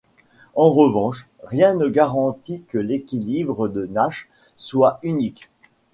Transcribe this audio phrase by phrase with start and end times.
[0.55, 5.47] En revanche, rien ne garantit que l'équilibre de Nash soit unique.